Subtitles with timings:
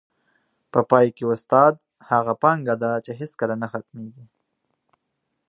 [0.71, 1.73] په پای کي، استاد
[2.09, 4.25] هغه پانګه ده چي هیڅکله نه ختمېږي.